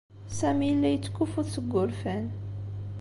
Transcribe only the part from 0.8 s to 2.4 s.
yettkuffut seg wurfan.